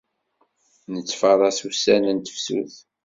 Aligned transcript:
Nettfaṛas 0.93 1.59
ussan 1.69 2.03
n 2.15 2.17
tefsut 2.19 2.75